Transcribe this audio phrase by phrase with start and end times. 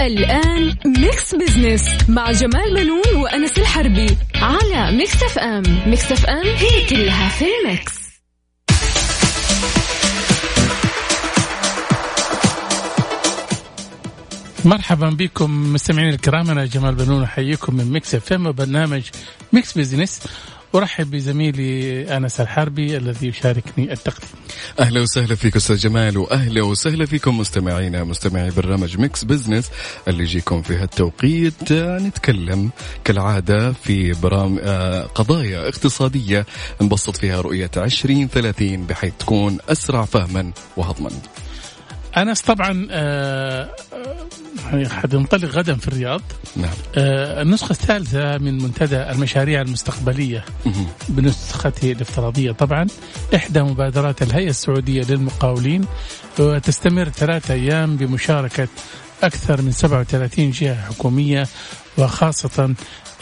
[0.00, 7.28] الآن Mix Business مع جمال بنون وأنس الحربي على Mix FM Mix FM هي كلها
[7.28, 8.04] في ال Mix.
[14.64, 19.02] مرحبا بكم مستمعينا الكرام أنا جمال بنون أحييكم من Mix FM وبرنامج
[19.52, 20.20] Mix Business
[20.74, 24.28] أرحب بزميلي أنس الحربي الذي يشاركني التقديم.
[24.80, 29.70] أهلا وسهلا فيك أستاذ جمال وأهلا وسهلا فيكم مستمعينا مستمعي برنامج Mix Business
[30.08, 32.70] اللي يجيكم في هالتوقيت نتكلم
[33.04, 36.46] كالعادة في برام آه، قضايا اقتصادية
[36.80, 41.10] نبسط فيها رؤية 2030 بحيث تكون أسرع فهما وهضما.
[42.16, 43.70] أنس طبعا آه،
[44.72, 46.20] آه، حننطلق غدا في الرياض
[46.56, 50.86] نعم آه، النسخة الثالثة من منتدى المشاريع المستقبلية مهم.
[51.08, 52.86] بنسخته الافتراضية طبعا
[53.34, 55.84] إحدى مبادرات الهيئة السعودية للمقاولين
[56.38, 58.68] وتستمر ثلاثة أيام بمشاركة
[59.22, 61.46] أكثر من 37 جهة حكومية
[61.98, 62.74] وخاصة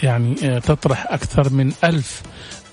[0.02, 2.22] يعني تطرح أكثر من ألف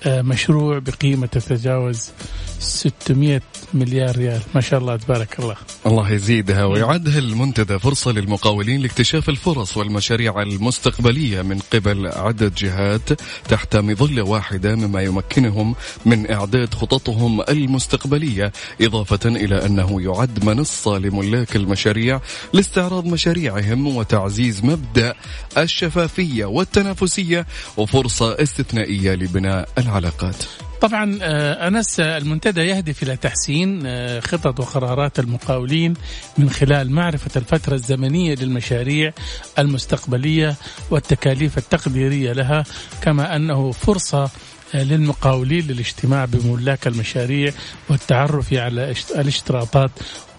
[0.06, 2.10] مشروع بقيمة تتجاوز
[2.58, 3.40] 600
[3.74, 4.40] مليار ريال.
[4.54, 5.56] ما شاء الله تبارك الله.
[5.86, 13.08] الله يزيدها ويعد المنتدى فرصة للمقاولين لاكتشاف الفرص والمشاريع المستقبلية من قبل عدد جهات
[13.48, 15.74] تحت مظلة واحدة مما يمكنهم
[16.06, 22.20] من إعداد خططهم المستقبلية إضافة إلى أنه يعد منصة لملاك المشاريع
[22.52, 25.14] لاستعراض مشاريعهم وتعزيز مبدأ
[25.58, 30.36] الشفافية والتنافسية وفرصة استثنائية لبناء العلاقات؟
[30.80, 35.94] طبعا آه، أنس المنتدى يهدف إلى تحسين آه، خطط وقرارات المقاولين
[36.38, 39.12] من خلال معرفة الفترة الزمنية للمشاريع
[39.58, 40.56] المستقبلية
[40.90, 42.64] والتكاليف التقديرية لها
[43.02, 44.30] كما أنه فرصة
[44.74, 47.52] آه، للمقاولين للاجتماع بملاك المشاريع
[47.90, 49.90] والتعرف على إشت- الاشتراطات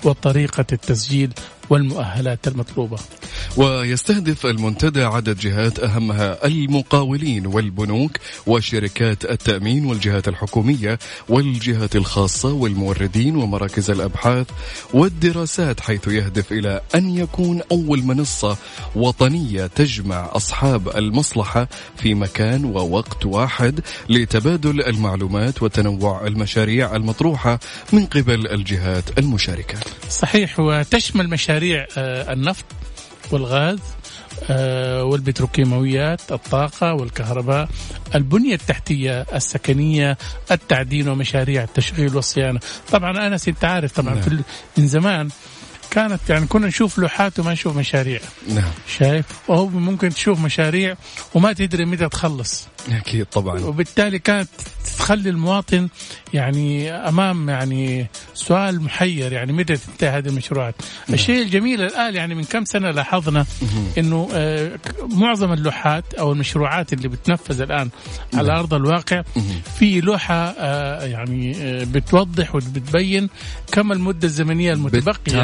[0.04, 1.34] وطريقة التسجيل
[1.72, 2.98] والمؤهلات المطلوبة.
[3.58, 8.12] ويستهدف المنتدى عدد جهات أهمها المقاولين والبنوك
[8.48, 11.00] وشركات التأمين والجهات الحكومية
[11.30, 14.48] والجهات الخاصة والموردين ومراكز الأبحاث
[14.94, 18.58] والدراسات حيث يهدف إلى أن يكون أول منصة
[18.96, 21.68] وطنية تجمع أصحاب المصلحة
[21.98, 27.60] في مكان ووقت واحد لتبادل المعلومات وتنوع المشاريع المطروحة
[27.94, 29.78] من قبل الجهات المشاركة.
[30.10, 32.66] صحيح وتشمل مشاريع آه، النفط
[33.32, 33.80] والغاز
[34.50, 37.70] آه، والبتروكيماويات الطاقة والكهرباء
[38.16, 40.18] البنية التحتية السكنية
[40.52, 42.60] التعدين ومشاريع التشغيل والصيانة
[42.92, 44.24] طبعا أنس أنت عارف طبعا نعم.
[44.24, 44.40] في
[44.78, 45.30] من زمان
[45.92, 48.20] كانت يعني كنا نشوف لوحات وما نشوف مشاريع.
[48.50, 48.72] نعم.
[48.98, 50.96] شايف؟ وهو ممكن تشوف مشاريع
[51.34, 52.68] وما تدري متى تخلص.
[52.90, 53.60] أكيد طبعا.
[53.60, 54.50] وبالتالي كانت
[54.98, 55.90] تخلي المواطن
[56.34, 60.76] يعني أمام يعني سؤال محير يعني متى تنتهي هذه المشروعات.
[61.10, 63.46] الشيء الجميل الآن يعني من كم سنة لاحظنا
[63.98, 64.80] إنه آه،
[65.10, 67.90] معظم اللوحات أو المشروعات اللي بتنفذ الآن
[68.34, 69.24] على أرض الواقع
[69.80, 73.30] في لوحة آه، يعني آه، بتوضح وبتبين
[73.72, 75.38] كم المدة الزمنية المتبقية.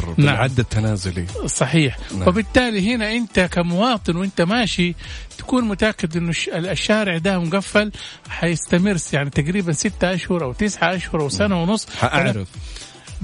[0.00, 0.14] نعم.
[0.16, 1.98] بالعد التنازلي صحيح.
[2.18, 2.28] نعم.
[2.28, 4.94] وبالتالي هنا أنت كمواطن وأنت ماشي
[5.38, 7.92] تكون متأكد إنه الش- الشارع ده مقفل
[8.28, 11.86] حيستمر يعني تقريبا ستة أشهر أو تسعة أشهر أو سنة ونص.
[11.96, 12.48] حأعرف.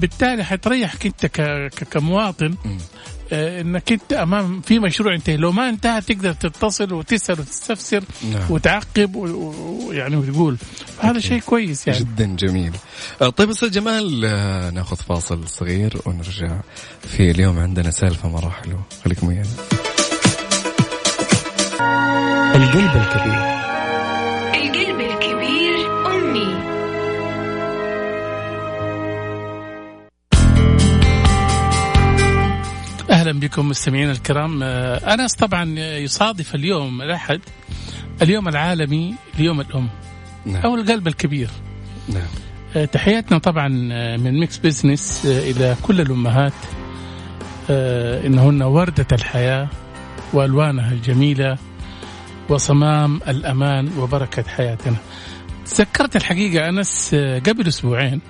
[0.01, 2.55] بالتالي حتريحك انت ك- ك- كمواطن
[3.33, 8.03] آه، انك انت أمام في مشروع انتهى لو ما انتهى تقدر تتصل وتسأل وتستفسر
[8.33, 8.41] نعم.
[8.51, 10.57] وتعقب و- ويعني وتقول.
[10.99, 11.99] هذا شيء كويس يعني.
[11.99, 12.71] جدا جميل.
[13.21, 16.57] آه، طيب أستاذ جمال آه، نأخذ فاصل صغير ونرجع
[17.07, 19.49] في اليوم عندنا سالفة مره حلوة خليكم ويانا
[22.55, 23.60] القلب الكبير.
[33.21, 37.41] أهلا بكم مستمعينا الكرام آه، انس طبعا يصادف اليوم الأحد
[38.21, 39.89] اليوم العالمي ليوم الأم
[40.45, 41.49] نعم أو القلب الكبير
[42.09, 42.27] نعم
[42.75, 46.53] آه، تحياتنا طبعا آه، من Mix Business إلى كل الأمهات
[48.25, 49.69] إنهن وردة الحياة
[50.33, 51.57] وألوانها الجميلة
[52.49, 54.95] وصمام الأمان وبركة حياتنا.
[55.65, 58.21] تذكرت الحقيقة أنس قبل أسبوعين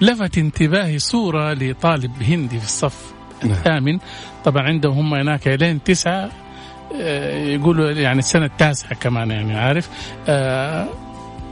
[0.00, 3.13] لفت انتباهي صورة لطالب هندي في الصف.
[3.44, 3.98] الثامن.
[4.44, 6.30] طبعا عندهم هم هناك لين تسعة
[7.00, 9.88] آه، يقولوا يعني السنة التاسعة كمان يعني عارف؟
[10.28, 10.88] آه،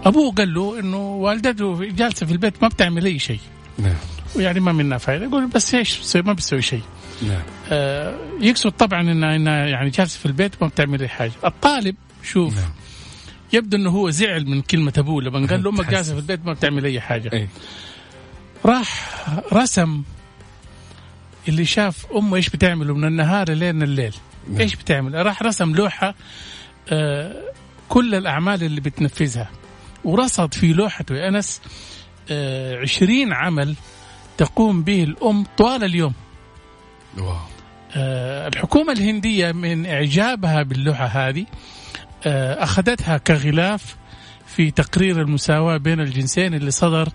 [0.04, 3.40] أبوه قال له إنه والدته جالسة في البيت ما بتعمل أي شيء.
[3.78, 3.94] نعم.
[4.36, 6.82] ويعني ما منها فائده يقول بس بتسوي؟ ما بتسوي شيء.
[7.22, 7.42] نعم.
[7.70, 11.32] آه، يقصد طبعا انها انها يعني جالسة في البيت ما بتعمل أي حاجة.
[11.44, 12.70] الطالب شوف نعم.
[13.52, 16.52] يبدو إنه هو زعل من كلمة أبوه لما قال له أمك جالسة في البيت ما
[16.52, 17.30] بتعمل أي حاجة.
[17.32, 17.48] اي
[18.64, 19.14] راح
[19.52, 20.02] رسم
[21.48, 24.14] اللي شاف أمه إيش بتعمله من النهار لين الليل
[24.48, 24.60] نعم.
[24.60, 26.14] إيش بتعمل؟ راح رسم لوحة
[26.88, 27.42] آه
[27.88, 29.50] كل الأعمال اللي بتنفذها.
[30.04, 31.60] ورصد في لوحته يا أنس
[32.30, 33.74] آه عشرين عمل
[34.38, 36.12] تقوم به الأم طوال اليوم.
[37.18, 37.36] واو.
[37.96, 41.46] آه، الحكومة الهندية من إعجابها باللوحة هذه
[42.26, 43.96] آه، أخذتها كغلاف
[44.46, 47.08] في تقرير المساواة بين الجنسين اللي صدر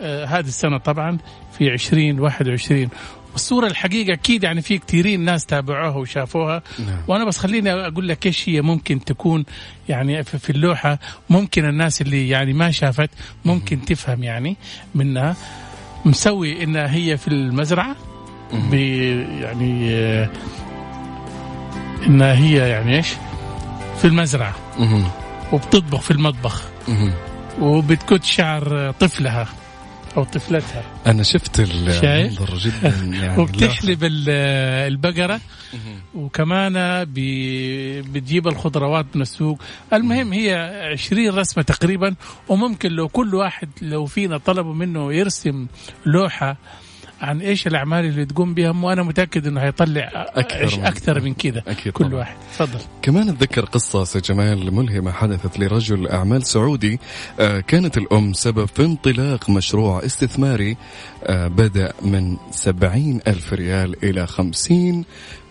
[0.00, 1.18] آه، هذه السنة طبعا
[1.58, 2.88] في 2021
[3.36, 6.62] والصورة الحقيقة أكيد يعني في كثيرين ناس تابعوها وشافوها.
[6.78, 6.98] نعم.
[7.08, 9.44] وأنا بس خليني أقول لك إيش هي ممكن تكون
[9.88, 10.98] يعني في اللوحة.
[11.30, 13.10] ممكن الناس اللي يعني ما شافت
[13.44, 14.56] ممكن تفهم يعني
[14.94, 15.36] منها.
[16.04, 17.96] مسوي إنها هي في المزرعة.
[19.40, 19.90] يعني
[22.06, 23.08] إنها هي يعني إيش؟
[23.98, 24.54] في المزرعة.
[24.78, 25.04] مهم.
[25.52, 26.62] وبتطبخ في المطبخ.
[27.60, 29.46] وبتكت شعر طفلها.
[30.16, 30.82] أو طفلتها.
[31.06, 32.88] أنا شفت شايف؟ المنظر جدا
[33.20, 33.42] يعني.
[33.42, 34.30] وبتحلب ال-
[34.92, 35.40] البقرة.
[36.14, 37.04] وكمان
[38.02, 39.58] بتجيب الخضروات من السوق.
[39.92, 40.54] المهم هي
[40.92, 42.14] 20 رسمة تقريبا.
[42.48, 45.66] وممكن لو كل واحد لو فينا طلبوا منه يرسم
[46.06, 46.56] لوحة
[47.20, 51.60] عن إيش الأعمال اللي تقوم بها وأنا متأكد إنه هيطلع أكثر من- أكثر من كذا.
[51.92, 52.14] كل طبعاً.
[52.14, 52.36] واحد.
[52.54, 52.78] تفضل.
[53.02, 57.00] كمان أتذكر قصة سي جمال ملهمة حدثت لرجل أعمال سعودي.
[57.40, 60.76] آه، كانت الأم سبب في انطلاق مشروع استثماري
[61.24, 65.04] آه، بدأ من سبعين ألف ريال إلى خمسين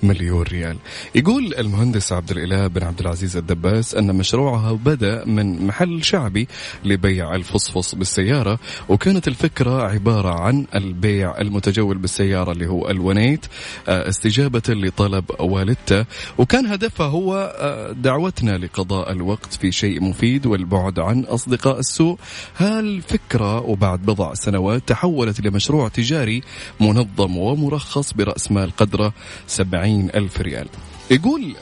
[0.03, 0.77] مليون ريال.
[1.15, 6.47] يقول المهندس عبد الإله بن عبد العزيز الدباس أن مشروعها بدأ من محل شعبي
[6.85, 8.59] لبيع الفصفص بالسيارة
[8.89, 13.45] وكانت الفكرة عبارة عن البيع المتجول بالسيارة اللي هو الونيت
[13.87, 16.05] آه، استجابة لطلب والدته.
[16.37, 22.17] وكان هدفها هو آه، دعوتنا لقضاء الوقت في شيء مفيد والبعد عن أصدقاء السوء.
[22.57, 26.41] هالفكرة وبعد بضع سنوات تحولت لمشروع تجاري
[26.79, 29.13] منظم ومرخص برأس مال قدره
[29.47, 30.67] سبعين ألف ريال؟
[31.11, 31.55] يقول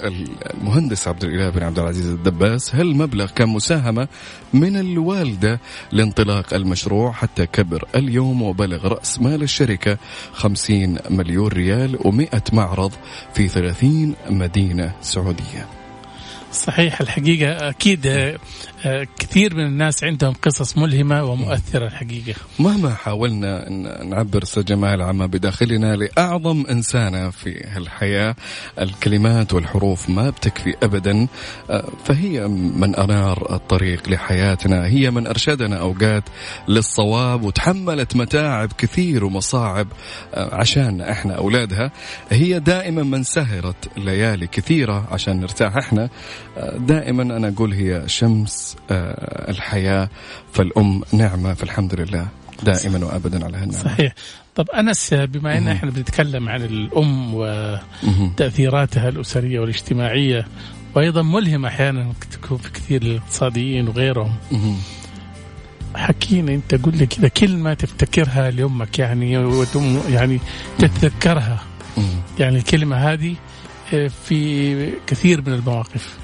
[0.54, 4.08] المهندس عبد الإله بن عبد العزيز الدباس هالمبلغ كان مساهمة
[4.54, 5.60] من الوالدة
[5.92, 9.98] لانطلاق المشروع حتى كبر اليوم وبلغ رأس مال الشركة
[10.34, 12.92] 50 مليون ريال و100 معرض
[13.34, 15.83] في 30 مدينة سعودية؟
[16.54, 18.38] صحيح الحقيقة أكيد آه،
[18.86, 22.36] آه، كثير من الناس عندهم قصص ملهمة ومؤثرة الحقيقة.
[22.60, 28.36] مهما حاولنا أن نعبر سجمال عما بداخلنا لأعظم إنسانة في هالحياة
[28.80, 31.28] الكلمات والحروف ما بتكفي أبدا
[31.70, 36.24] آه، فهي من أنار الطريق لحياتنا هي من أرشدنا أوقات
[36.68, 39.88] للصواب وتحملت متاعب كثير ومصاعب
[40.34, 41.92] عشان إحنا أولادها.
[42.30, 46.10] هي دائما من سهرت ليالي كثيرة عشان نرتاح إحنا
[46.78, 50.10] دائما أنا أقول هي شمس آه، الحياة
[50.54, 52.28] فالأم نعمة فالحمد لله
[52.64, 54.14] دائما وأبدا على هالنعمة صحيح
[54.56, 54.70] طب
[55.14, 55.76] آه، بما مهم.
[55.76, 58.32] إحنا بنتكلم عن الأم مهم.
[58.32, 60.48] وتأثيراتها الأسرية والاجتماعية
[60.96, 64.36] وأيضا ملهمة أحيانا تكون في كثير الاقتصاديين وغيرهم.
[65.96, 70.40] حكينا أنت قل لي كذا كلمة تفتكرها لأمك يعني وتم يعني
[70.80, 71.64] تتذكرها.
[72.40, 73.36] يعني الكلمة هذه
[73.94, 76.18] آه، في كثير من المواقف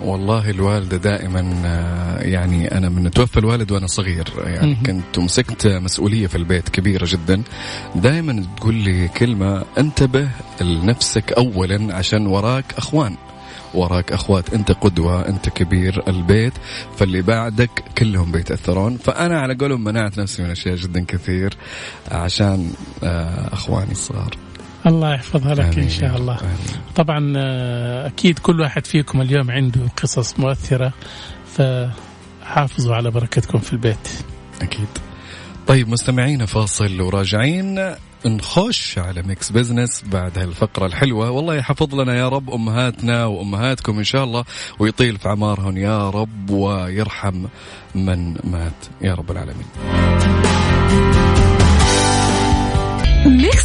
[0.00, 4.74] والله الوالدة دائما آه، يعني أنا من توفى الوالد وأنا صغير يعني.
[4.86, 7.42] كنت مسكت مسؤولية في البيت كبيرة جدا.
[7.94, 10.28] دائما تقول لي كلمة انتبه
[10.60, 13.16] لنفسك أولا عشان وراك أخوان.
[13.74, 16.52] وراك أخوات أنت قدوة أنت كبير البيت.
[16.96, 18.96] فاللي بعدك كلهم بيتأثرون.
[18.96, 21.56] فأنا على قولهم منعت نفسي من أشياء جدا كثير
[22.10, 22.70] عشان
[23.02, 24.47] آه، أخواني الصغار.
[24.86, 25.88] الله يحفظها لك آمين.
[25.88, 26.40] شاء الله.
[26.40, 26.56] آمين.
[26.96, 30.92] طبعا آه، أكيد كل واحد فيكم اليوم عنده قصص مؤثرة
[31.56, 34.08] فحافظوا على بركتكم في البيت.
[34.62, 34.88] أكيد.
[35.66, 37.94] طيب مستمعينا فاصل وراجعين.
[38.26, 41.30] نخش على Mix Business بعد هالفقرة الحلوة.
[41.30, 44.44] والله يحفظ لنا يا رب أمهاتنا وأمهاتكم إن شاء الله
[44.78, 47.46] ويطيل في أعمارهم يا رب ويرحم
[47.94, 48.86] من مات.
[49.02, 49.66] يا رب العالمين.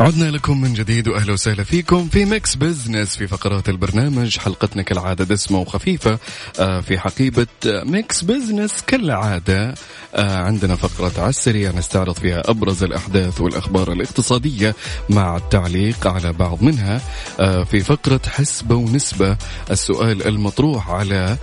[0.00, 5.24] عدنا لكم من جديد وأهلا وسهلا فيكم في Mix Business في فقرات البرنامج حلقتنا كالعادة
[5.24, 6.18] دسمة وخفيفة
[6.60, 9.74] آه، في حقيبة Mix Business كالعادة
[10.14, 14.74] آه، عندنا فقرة على السريع نستعرض فيها أبرز الأحداث والأخبار الاقتصادية
[15.08, 17.00] مع التعليق على بعض منها
[17.40, 19.36] آه، في فقرة حسبة ونسبة
[19.70, 21.36] السؤال المطروح على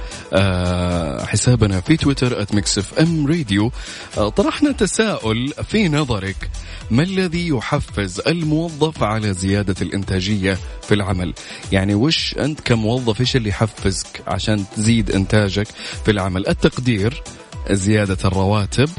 [1.27, 3.72] حسابنا في تويتر @Mix FM Radio
[4.15, 6.50] طرحنا تساؤل في نظرك
[6.91, 11.33] ما الذي يحفز الموظف على زيادة الإنتاجية في العمل؟
[11.71, 15.67] يعني وش أنت كموظف إيش اللي يحفزك عشان تزيد إنتاجك
[16.05, 17.23] في العمل؟ التقدير
[17.71, 18.89] زيادة الرواتب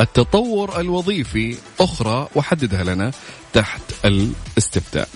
[0.00, 3.12] التطور الوظيفي أخرى وحددها لنا
[3.52, 5.08] تحت الاستفتاء.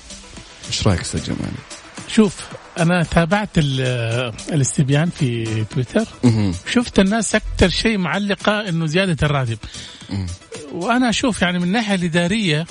[0.69, 1.53] إيش رأيك أستاذ جمال؟
[2.09, 2.47] شوف
[2.79, 6.05] أنا تابعت الاستبيان في تويتر.
[6.71, 9.59] شفت الناس أكثر شيء معلقة إنه زيادة الراتب.
[10.73, 12.67] وأنا أشوف يعني من الناحيه الإدارية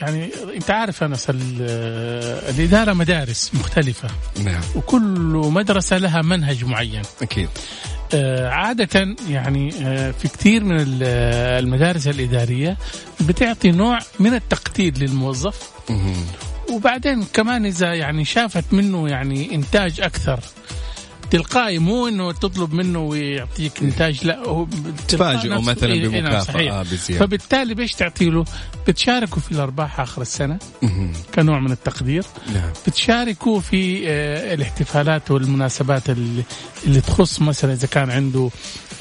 [0.00, 4.08] يعني أنت عارف انس الإدارة مدارس مختلفة.
[4.44, 4.60] نعم.
[4.74, 7.02] وكل مدرسة لها منهج معين.
[7.22, 7.48] أكيد.
[8.14, 12.76] آه، عادة يعني آه، في كثير من المدارس الإدارية
[13.20, 15.70] بتعطي نوع من التقدير للموظف.
[16.70, 20.40] وبعدين كمان إذا يعني شافت منه يعني إنتاج أكثر
[21.30, 24.66] تلقائي مو إنه تطلب منه ويعطيك إنتاج لا هو
[25.08, 27.26] تفاجئه مثلا إيه، نعم، بمكافأة بزيادة.
[27.26, 28.44] فبالتالي بايش تعطي له؟
[28.88, 30.58] بتشاركوا في الأرباح آخر السنة
[31.34, 32.24] كنوع من التقدير.
[32.54, 32.70] نعم.
[32.86, 36.42] بتشاركوا في آه، الاحتفالات والمناسبات اللي,
[36.86, 38.50] اللي تخص مثلا إذا كان عنده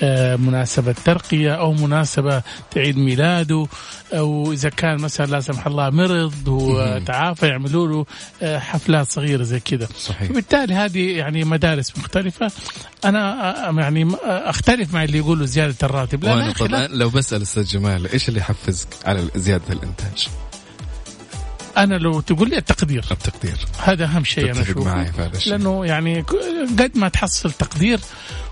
[0.04, 2.42] آه، مناسبة ترقية أو مناسبة
[2.78, 3.68] عيد ميلاده
[4.14, 8.06] أو إذا كان مثلا لا سمح الله مرض وتعافى يعملوا له
[8.42, 9.88] آه، حفلات صغيرة زي كذا.
[10.00, 10.30] صحيح.
[10.30, 12.15] فبالتالي هذه يعني مدارس مختلفة.
[13.06, 16.24] أنا آه، يعني أختلف مع اللي يقولوا زيادة الراتب.
[16.24, 20.28] لا طبعا لو بسأل أستاذ جمال إيش اللي يحفزك على زيادة الإنتاج؟
[21.78, 23.06] أنا لو تقول لي التقدير.
[23.12, 23.58] التقدير.
[23.84, 25.50] هذا أهم شيء أنا أشوفه.
[25.50, 26.22] لأنه يعني
[26.80, 28.00] قد ما تحصل تقدير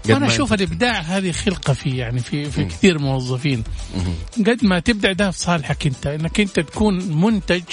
[0.09, 3.63] وأنا أشوف الإبداع هذه خلقة في يعني في في كثير موظفين.
[4.37, 7.63] قد ما تبدع ده في صالحك أنت إنك أنت تكون منتج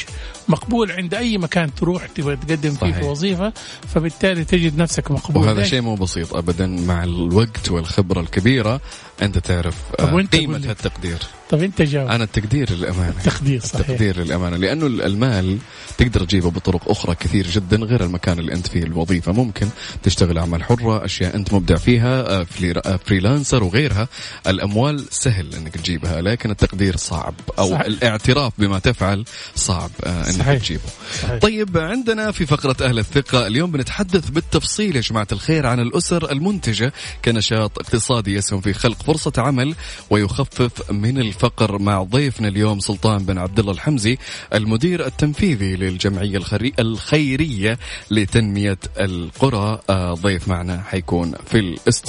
[0.49, 3.53] مقبول عند أي مكان تروح تبغى تقدم فيه في وظيفة
[3.95, 5.47] فبالتالي تجد نفسك مقبول.
[5.47, 8.81] وهذا شيء مو بسيط ابدا مع الوقت والخبرة الكبيرة
[9.23, 11.19] أنت تعرف آه، قيمة التقدير
[11.51, 12.09] طب أنت جاوب.
[12.11, 13.15] أنا التقدير للأمانة.
[13.19, 13.81] التقدير صحيح.
[13.89, 14.57] التقدير للأمانة.
[14.57, 15.59] لأنه المال
[15.99, 19.33] تقدر تجيبه بطرق أخرى كثير جدا غير المكان اللي أنت فيه الوظيفة.
[19.33, 19.67] ممكن
[20.03, 24.09] تشتغل أعمال حرة أشياء أنت مبدع فيها آه، فريلانسر وغيرها
[24.47, 27.81] الأموال سهل إنك تجيبها لكن التقدير صعب أو صحيح.
[27.81, 29.25] الاعتراف بما تفعل
[29.55, 30.59] صعب آه، إنك صحيح.
[30.63, 30.83] تجيبه
[31.23, 31.39] صحيح.
[31.39, 36.93] طيب عندنا في فقرة أهل الثقة اليوم بنتحدث بالتفصيل يا جماعة الخير عن الأسر المنتجة
[37.25, 39.75] كنشاط اقتصادي يسهم في خلق فرصة عمل
[40.11, 44.19] ويخفف من الفقر مع ضيفنا اليوم سلطان بن عبد الله الحمزي
[44.55, 46.41] المدير التنفيذي للجمعية
[46.79, 47.79] الخيرية
[48.11, 51.59] لتنمية القرى آه، ضيف معنا حيكون في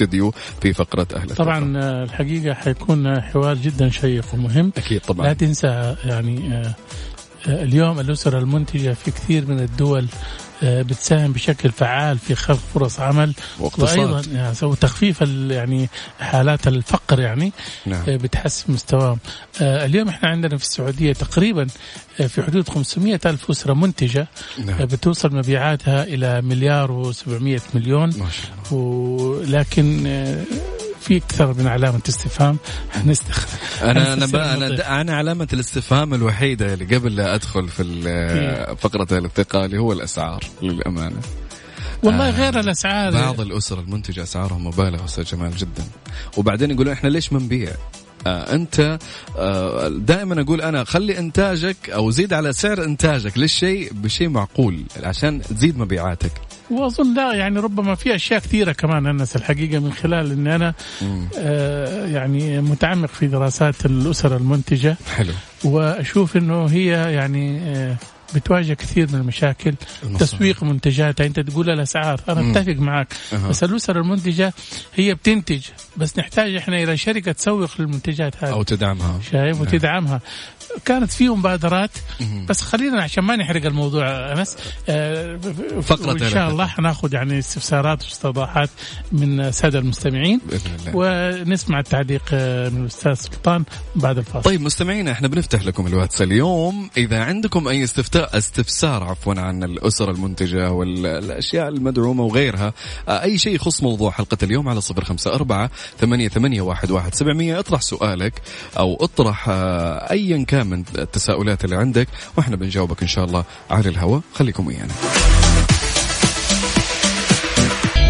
[0.02, 0.32] الاستديو
[0.62, 5.28] في فقرة أهل طبعا آه، الحقيقة حيكون حوار جدا شيق ومهم أكيد طبعا.
[5.28, 6.74] لا تنسى يعني آه،
[7.48, 13.34] اليوم الأسر المنتجة في كثير من الدول آه، بتساهم بشكل فعال في خلق فرص عمل
[13.60, 15.90] وأيضا يعني تخفيف يعني
[16.20, 17.52] حالات الفقر يعني
[17.86, 18.04] نعم.
[18.08, 19.20] آه، بتحسن مستواهم
[19.62, 21.68] آه، اليوم إحنا عندنا في السعودية تقريبا
[22.28, 24.28] في حدود 500 ألف أسرة منتجة
[24.66, 24.86] نعم.
[24.86, 28.84] بتوصل مبيعاتها إلى مليار و700 مليون ما شاء الله.
[28.84, 30.08] ولكن
[31.02, 32.58] في أكثر من علامة استفهام.
[32.92, 38.76] حنستخدم أنا أنا أنا أنا علامة الاستفهام الوحيدة اللي قبل لا أدخل في إيه.
[38.76, 41.22] فقرة الثقه اللي هو الأسعار للأمانة.
[42.04, 43.12] والله آه غير الأسعار.
[43.12, 45.84] بعض الأسر المنتجة أسعارهم مبالغة أستاذ جمال جدا.
[46.38, 47.72] وبعدين يقولون إحنا ليش ما نبيع؟
[48.28, 49.00] آه انت
[49.38, 55.42] آه دائما أقول أنا خلي إنتاجك أو زيد على سعر إنتاجك للشيء بشيء معقول عشان
[55.42, 56.32] تزيد مبيعاتك.
[56.70, 60.74] وأظن لا يعني ربما في أشياء كثيرة كمان أنس الحقيقة من خلال اني أنا
[61.38, 64.98] آه يعني متعمق في دراسات الأسر المنتجة.
[65.16, 65.34] حلو.
[65.64, 67.96] وأشوف إنه هي يعني آه
[68.36, 69.74] بتواجه كثير من المشاكل
[70.04, 70.26] المصر.
[70.26, 73.08] تسويق منتجاتها انت تقول الاسعار أنا أتفق معك.
[73.34, 73.48] أه.
[73.50, 74.54] بس الأسر المنتجة
[74.96, 75.62] هي بتنتج
[75.98, 78.52] بس نحتاج إحنا إلى شركة تسوق للمنتجات هذه.
[78.52, 79.20] أو تدعمها.
[79.32, 79.62] شايف؟ نعم.
[79.62, 80.22] وتدعمها.
[80.86, 81.92] كانت في مبادرات
[82.50, 84.58] بس خلينا عشان ما نحرق الموضوع انس
[84.90, 85.40] آه
[85.82, 88.70] فقره ان شاء الله حناخذ يعني استفسارات واستوضاحات
[89.12, 90.42] من الساده المستمعين.
[90.50, 90.92] بإذن الله.
[90.96, 93.64] ونسمع التعليق آه، من الأستاذ سلطان
[93.96, 94.50] بعد الفاصل.
[94.50, 96.90] طيب مستمعينا إحنا بنفتح لكم الواتس اليوم.
[96.98, 102.74] إذا عندكم أي استفتاء استفسار عفوا عن الأسر المنتجة والأشياء المدعومة وغيرها
[103.08, 107.16] آه، أي شيء يخص موضوع حلقة اليوم على صفر خمسة أربعة ثمانية ثمانية واحد واحد
[107.16, 108.42] سبعمئه اطرح سؤالك
[108.78, 114.22] أو اطرح ايا كان دائما التساؤلات اللي عندك وإحنا بنجاوبك إن شاء الله على الهواء
[114.34, 114.94] خليكم ويانا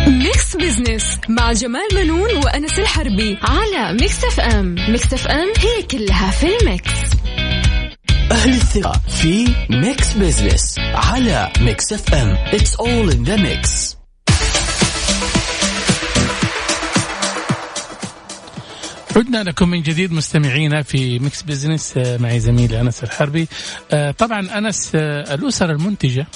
[0.08, 6.48] Mix Business مع جمال بنون وأنس الحربي على Mix FM Mix FM هي كلها في
[6.58, 6.92] ال Mix.
[8.32, 14.01] أهل الثقة في Mix Business على Mix FM It's all in the mix.
[19.16, 23.48] عدنا لكم من جديد مستمعينا في Mix Business آه، معي زميلي أنس الحربي
[23.92, 26.28] آه، طبعا أنس آه، الأسر المنتجة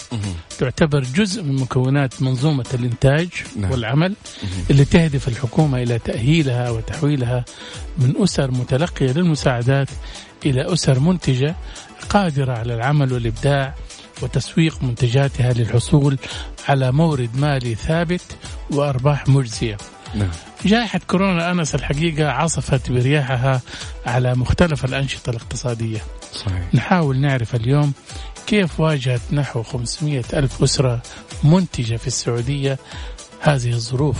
[0.59, 3.71] تعتبر جزء من مكونات منظومة الإنتاج نعم.
[3.71, 4.13] والعمل
[4.69, 7.45] اللي تهدف الحكومة إلى تأهيلها وتحويلها
[7.97, 9.89] من أسر متلقية للمساعدات
[10.45, 11.55] إلى أسر منتجة
[12.09, 13.75] قادرة على العمل والإبداع
[14.21, 16.17] وتسويق منتجاتها للحصول
[16.67, 18.37] على مورد مالي ثابت
[18.71, 19.77] وأرباح مجزية.
[20.15, 20.29] نعم
[20.65, 23.61] جائحة كورونا أنس الحقيقة عصفت برياحها
[24.05, 25.99] على مختلف الأنشطة الاقتصادية.
[26.33, 26.73] صحيح.
[26.73, 27.93] نحاول نعرف اليوم
[28.47, 31.01] كيف واجهت نحو 500 ألف أسرة
[31.43, 32.79] منتجة في السعودية
[33.39, 34.17] هذه الظروف.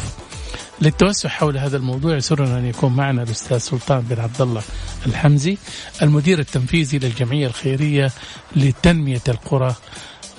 [0.82, 4.62] للتوسع حول هذا الموضوع يسرنا أن يكون معنا الأستاذ سلطان بن عبد الله
[5.06, 5.58] الحمزي
[6.02, 8.12] المدير التنفيذي للجمعية الخيرية
[8.56, 9.76] لتنمية القرى.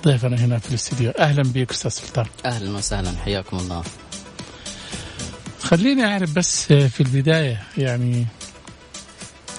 [0.04, 1.10] ضيفنا هنا في الاستديو.
[1.10, 2.26] أهلا بك أستاذ سلطان.
[2.44, 3.82] أهلا وسهلا حياكم الله.
[5.66, 8.26] خليني أعرف بس في البداية يعني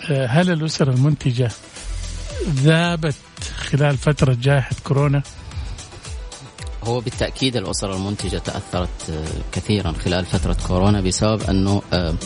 [0.10, 1.52] هل الأسر المنتجة
[2.50, 3.16] ذابت
[3.58, 5.24] خلال فترة جائحة كورونا؟
[6.84, 12.18] هو بالتأكيد الاسر المنتجة تأثرت آه، كثيرا خلال فترة كورونا بسبب آه، آه، ال-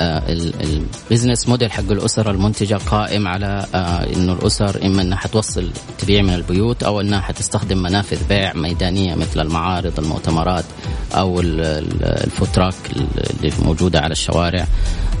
[0.00, 6.22] ال business model حق الاسر المنتجة قائم على آه، إنه الأسر إما أنها حتوصل تبيع
[6.22, 10.64] من البيوت أو أنها حتستخدم منافذ بيع ميدانية مثل المعارض المؤتمرات
[11.14, 14.66] أو ال- ال- ال food truck اللي موجودة على الشوارع.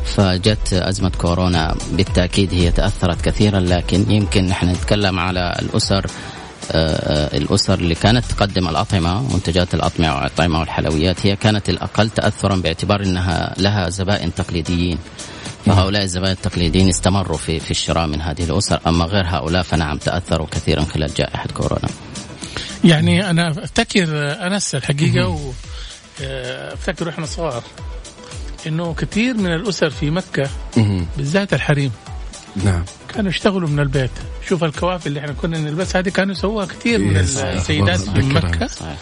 [0.04, 1.74] فجت أزمة كورونا.
[1.92, 6.06] بالتأكيد هي تأثرت كثيرا لكن يمكن نحن نتكلم على الأسر
[6.70, 13.02] آه، الأسر اللي كانت تقدم الأطعمة منتجات الأطعمة والأطعمة والحلويات هي كانت الأقل تاثرا باعتبار
[13.02, 14.98] إنها لها زبائن تقليديين.
[15.66, 18.80] فهؤلاء الزبائن التقليديين استمروا في في الشراء من هذه الأسر.
[18.86, 21.88] أما غير هؤلاء فنعم تأثروا كثيرا خلال جائحة كورونا.
[22.84, 24.08] يعني أنا أفتكر
[24.46, 25.52] أنس الحقيقة و
[26.22, 27.62] آه، أفتكر إحنا صغار
[28.66, 31.06] إنه كثير من الأسر في مكة مهم.
[31.16, 31.92] بالذات الحريم
[32.64, 32.84] نعم.
[33.14, 34.10] كانوا يشتغلوا من البيت.
[34.48, 38.20] شوف الكوافي اللي إحنا كنا نلبسها هذه كانوا يسووها كثير من يس، السيدات في.
[38.22, 38.66] مكة.
[38.66, 38.96] صحيح.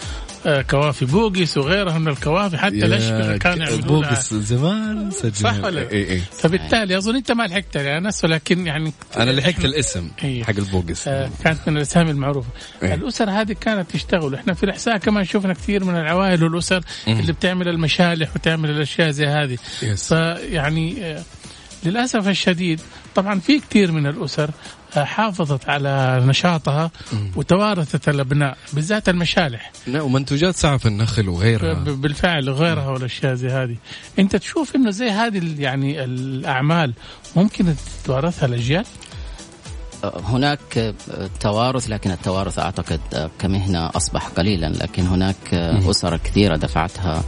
[0.45, 4.09] آه، كوافي بوقس وغيرها من الكوافي حتى الاشبه كانوا يعملوا لها.
[4.09, 5.35] بوقس زمان سجل.
[5.35, 9.65] صح ولا اي اي فبالتالي أظن أنت ما لحقت يا أنس ولكن يعني أنا لحقت
[9.65, 10.43] الاسم إيه.
[10.43, 12.49] حق البوقس آه، كانت من الأسامي المعروفة.
[12.83, 12.93] إيه.
[12.93, 14.35] الأسر هذه كانت تشتغل.
[14.35, 19.25] إحنا في الإحساء كمان شفنا كثير من العوائل والأسر اللي بتعمل المشالح وتعمل الأشياء زي
[19.25, 19.57] هذه.
[19.83, 20.13] يس.
[20.13, 21.23] فيعني آه،
[21.83, 22.81] للأسف الشديد
[23.17, 24.49] طبعا في كثير من الأسر
[24.97, 26.91] آه، حافظت على نشاطها
[27.35, 29.71] وتوارثت الأبناء بالذات المشالح.
[29.87, 31.73] لا ومنتوجات سعف النخل وغيرها.
[31.73, 33.75] بالفعل وغيرها والأشياء زي هذه.
[34.19, 36.93] أنت تشوف إنه زي هذه ال- يعني الأعمال
[37.35, 38.85] ممكن تتوارثها الأجيال؟
[40.03, 40.93] هناك
[41.39, 47.23] توارث لكن التوارث أعتقد كمهنة أصبح قليلا لكن هناك أسر كثيرة دفعتها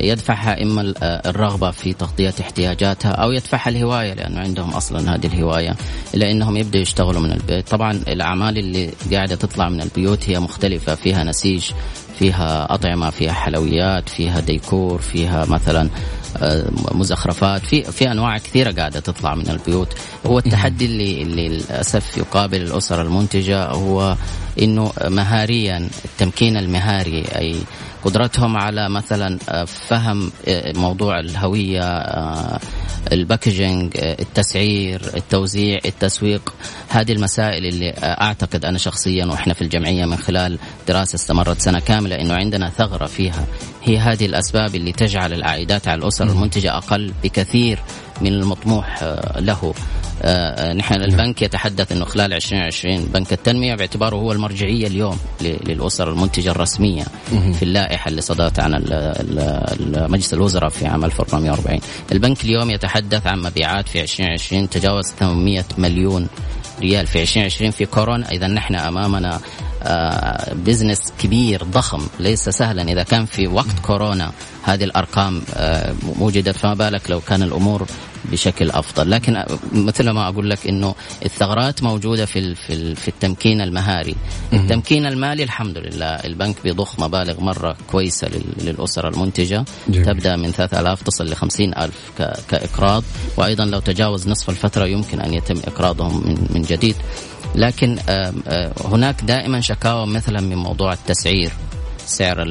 [0.00, 5.76] يدفعها إما ال- الرغبة في تغطية احتياجاتها أو يدفعها الهواية لأنه عندهم أصلا هذه الهواية
[6.14, 10.94] إلى إنهم يبدأوا يشتغلوا من البيت، طبعا الأعمال اللي قاعدة تطلع من البيوت هي مختلفة.
[10.94, 11.64] فيها نسيج
[12.18, 15.88] فيها أطعمة فيها حلويات فيها ديكور فيها مثلا
[16.42, 19.88] آه، مزخرفات في في أنواع كثيرة قاعدة تطلع من البيوت.
[20.26, 24.16] هو التحدي اللي اللي للأسف يقابل الاسر المنتجة هو
[24.62, 27.56] إنه مهاريا التمكين المهاري أي
[28.04, 32.60] قدرتهم على مثلا آه، فهم آه، موضوع الهوية آه،
[33.12, 36.54] الباكجينج التسعير التوزيع التسويق.
[36.88, 42.20] هذه المسائل اللي أعتقد أنا شخصيا وإحنا في الجمعية من خلال دراسة استمرت سنة كاملة
[42.20, 43.44] إنه عندنا ثغرة فيها.
[43.84, 47.78] هي هذه الأسباب اللي تجعل العائدات على الأسر المنتجه أقل بكثير.
[48.20, 49.74] من المطموح آه، له.
[50.22, 56.50] آه، نحن البنك يتحدث إنه خلال 2020 بنك التنمية باعتباره هو المرجعية اليوم للأسر المنتجة
[56.50, 57.04] الرسمية
[57.58, 58.72] في اللائحة اللي صدرت عن
[60.10, 61.80] مجلس الوزراء في عام 1440
[62.12, 66.28] البنك اليوم يتحدث عن مبيعات في 2020 تجاوز 800 مليون
[66.80, 68.30] ريال في 2020 في كورونا.
[68.30, 69.40] إذا نحن أمامنا
[69.82, 72.82] آه، بزنس كبير ضخم ليس سهلا.
[72.82, 77.86] إذا كان في وقت كورونا هذه الأرقام آه، وجدت فما بالك لو كان الأمور
[78.32, 79.10] بشكل أفضل.
[79.10, 84.14] لكن مثل ما أقول لك إنه الثغرات موجودة في في في التمكين المهاري.
[84.52, 86.06] التمكين المالي الحمد لله.
[86.06, 88.28] البنك بيضخ مبالغ مرة كويسة
[88.60, 89.64] للاسر المنتجة.
[89.88, 90.06] جميل.
[90.06, 91.94] تبدأ من 3000 تصل ل 50000
[92.48, 93.04] كإقراض.
[93.36, 96.96] وأيضا لو تجاوز نصف الفترة يمكن أن يتم إقراضهم من من جديد.
[97.54, 97.98] لكن
[98.84, 101.52] هناك دائما شكاوى مثلا من موضوع التسعير.
[102.08, 102.42] سعر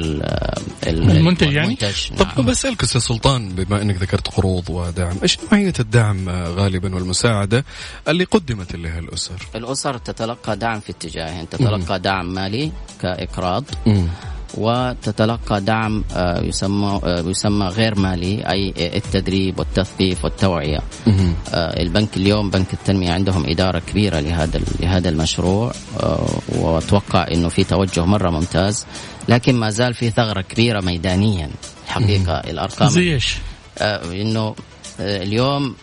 [0.86, 2.46] المنتج يعني المنتج طب نعم.
[2.46, 7.64] بسألك أستاذ سلطان بما أنك ذكرت قروض ودعم إيش نوعية الدعم غالبا والمساعدة
[8.08, 14.06] اللي قدمت لها الأسر الأسر تتلقى دعم في اتجاهين تتلقى دعم مالي كإقراض م.
[14.54, 20.78] وتتلقى دعم آه، يسمى آه، يسمى غير مالي أي التدريب والتثقيف والتوعية.
[21.52, 25.72] آه، البنك اليوم بنك التنمية عندهم إدارة كبيرة لهذا لهذا المشروع
[26.48, 28.86] وأتوقع إنه في توجه مرة ممتاز
[29.28, 31.50] لكن ما زال في ثغرة كبيرة ميدانيا.
[31.86, 32.88] الحقيقة الأرقام.
[32.88, 33.36] زي إيش؟
[33.80, 34.54] إنه
[35.00, 35.74] اليوم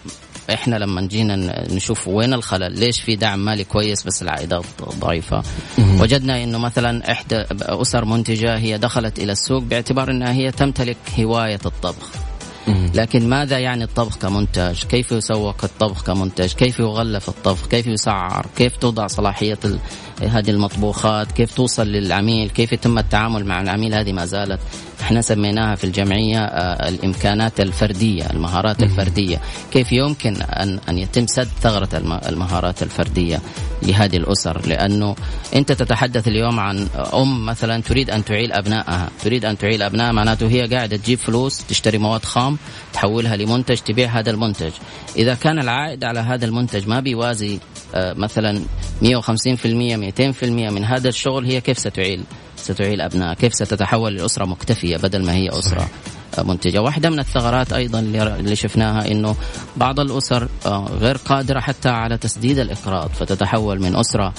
[0.53, 1.35] إحنا لما جينا
[1.73, 4.65] نشوف وين الخلل ليش في دعم مالي كويس بس العائدات
[4.99, 5.43] ضعيفة.
[5.77, 11.59] وجدنا إنه مثلا إحدى أسر منتجة هي دخلت إلى السوق باعتبار إنها هي تمتلك هواية
[11.65, 12.24] الطبخ.
[12.67, 18.77] لكن ماذا يعني الطبخ كمنتج؟ كيف يسوق الطبخ كمنتج؟ كيف يغلف الطبخ؟ كيف يسعر؟ كيف
[18.77, 19.59] توضع صلاحية
[20.21, 24.59] هذه المطبوخات؟ كيف توصل للعميل؟ كيف يتم التعامل مع العميل؟ هذه ما زالت
[25.05, 29.41] إحنا سميناها في الجمعية آه، الإمكانات الفردية المهارات الفردية.
[29.71, 31.89] كيف يمكن أن, أن يتم سد ثغرة
[32.27, 33.41] المهارات الفردية
[33.83, 35.15] لهذه الأسر؟ لأنه
[35.55, 39.09] أنت تتحدث اليوم عن أم مثلا تريد أن تعيل أبنائها.
[39.23, 42.57] تريد أن تعيل أبنائها معناته هي قاعدة تجيب فلوس تشتري مواد خام
[42.93, 44.71] تحولها لمنتج تبيع هذا المنتج.
[45.17, 47.59] إذا كان العائد على هذا المنتج ما بيوازي
[47.95, 48.61] آه، مثلا
[49.01, 52.23] 150% 200% من هذا الشغل هي كيف ستعيل؟
[52.65, 55.89] ستعيل أبناء كيف ستتحول لأسرة مكتفية بدل ما هي أسرة
[56.43, 59.35] منتجة؟ واحدة من الثغرات أيضا اللي شفناها أنه
[59.77, 64.33] بعض الأسر آه، غير قادرة حتى على تسديد الإقراض فتتحول من أسرة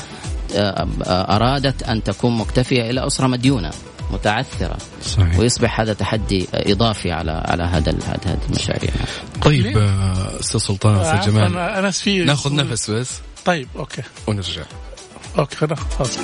[0.54, 3.70] آه، أرادت أن تكون مكتفية إلى أسرة مديونة
[4.10, 4.76] متعثرة.
[5.02, 5.38] صحيح.
[5.38, 8.90] ويصبح هذا تحدي إضافي على على هذا هذه المشاريع.
[9.42, 9.78] طيب
[10.40, 11.58] أستاذ سلطان أستاذ جمال.
[11.58, 13.20] أنا في نأخذ نفس بس.
[13.44, 14.02] طيب okay.
[14.26, 14.62] ونرجع.
[15.38, 16.18] okay خلاص.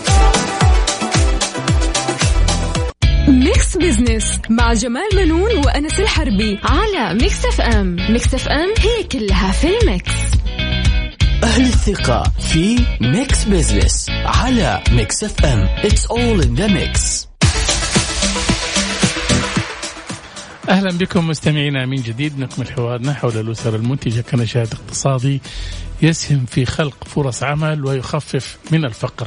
[3.53, 7.97] Mix Business مع جمال بنون وأنس الحربي على Mix FM.
[7.97, 10.13] Mix FM هي كلها في ال Mix.
[11.45, 15.69] أهل الثقة في Mix Business على Mix FM.
[15.83, 17.27] It's all in the mix.
[20.69, 22.39] أهلا بكم مستمعينا من جديد.
[22.39, 25.41] نكمل حوارنا حول الأسر المنتجة كنشاط اقتصادي
[26.03, 29.27] يسهم في خلق فرص عمل ويخفف من الفقر.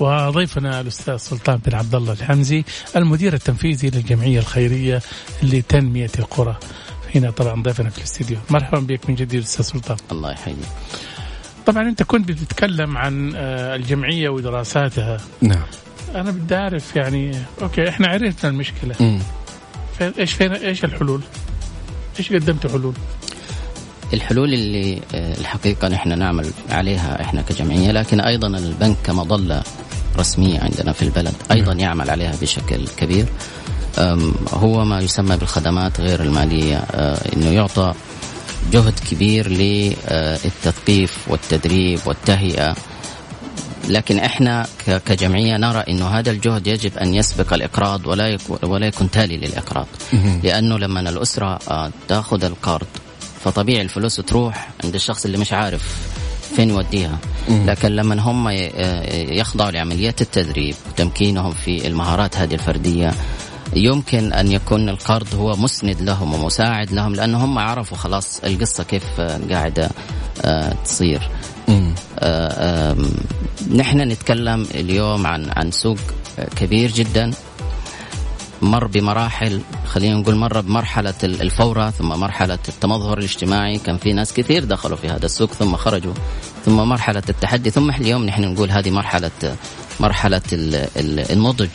[0.00, 2.64] وضيفنا الأستاذ سلطان بن عبد الله الحمزي
[2.96, 5.02] المدير التنفيذي للجمعية الخيرية
[5.42, 6.56] لتنمية القرى.
[7.14, 8.38] هنا طبعا ضيفنا في الاستديو.
[8.50, 9.96] مرحبا بك من جديد أستاذ سلطان.
[10.12, 10.56] الله يحييك.
[11.66, 15.16] طبعا أنت كنت بتتكلم عن آه، الجمعية ودراساتها.
[15.40, 15.62] نعم.
[16.14, 17.32] أنا بدي أعرف يعني
[17.62, 19.20] أوكي إحنا عرفنا المشكلة.
[20.18, 21.20] إيش فين إيش الحلول؟
[22.18, 22.94] إيش قدمتوا حلول؟
[24.12, 29.62] الحلول اللي آه، الحقيقة نحن نعمل عليها إحنا كجمعية لكن أيضا البنك كمظلة
[30.16, 31.80] رسمية عندنا في البلد أيضا نعم.
[31.80, 33.26] يعمل عليها بشكل كبير.
[34.52, 37.94] هو ما يسمى بالخدمات غير المالية آه، إنه يعطى
[38.72, 42.76] جهد كبير للتثقيف والتدريب والتهيئة.
[43.88, 49.10] لكن إحنا كجمعية نرى إنه هذا الجهد يجب أن يسبق الإقراض ولا يكون ولا يكون
[49.10, 49.86] تالي للإقراض.
[50.42, 52.86] لأنه لما الأسرة آه، تأخذ القرض
[53.44, 56.09] فطبيعي الفلوس تروح عند الشخص اللي مش عارف
[56.56, 58.48] فين يوديها لكن لما هم
[59.38, 63.12] يخضعوا لعملية التدريب وتمكينهم في المهارات هذه الفردية
[63.76, 69.20] يمكن أن يكون القرض هو مسند لهم ومساعد لهم لأنه هم عرفوا خلاص القصة كيف
[69.50, 69.90] قاعدة
[70.44, 71.28] آه، تصير.
[72.18, 72.96] آه،
[73.74, 75.98] نحن نتكلم اليوم عن عن سوق
[76.56, 77.30] كبير جدا.
[78.62, 83.78] مر بمراحل خلينا نقول مر بمرحلة الفورة ثم مرحلة التمظهر الاجتماعي.
[83.78, 86.14] كان في ناس كثير دخلوا في هذا السوق ثم خرجوا
[86.64, 87.70] ثم مرحلة التحدي.
[87.70, 89.30] ثم اليوم نحن نقول هذه مرحلة
[90.00, 90.42] مرحلة
[91.30, 91.68] النضج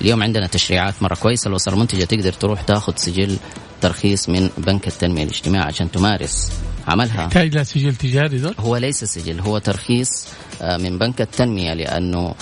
[0.00, 1.48] اليوم عندنا تشريعات مرة كويسة.
[1.48, 3.36] الأسر المنتجة تقدر تروح تاخذ سجل
[3.80, 6.52] ترخيص من بنك التنمية الاجتماعي عشان تمارس
[6.88, 7.22] عملها.
[7.22, 10.26] يحتاج لا سجل تجاري دول؟ هو ليس سجل هو ترخيص
[10.62, 12.34] آه، من بنك التنمية لأنه